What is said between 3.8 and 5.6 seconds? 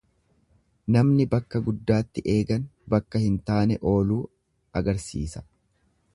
ooluu agarsiisa.